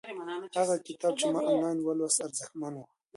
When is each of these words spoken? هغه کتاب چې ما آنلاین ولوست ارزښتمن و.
هغه 0.59 0.75
کتاب 0.87 1.11
چې 1.19 1.25
ما 1.33 1.39
آنلاین 1.49 1.77
ولوست 1.81 2.19
ارزښتمن 2.27 2.73
و. 2.75 2.81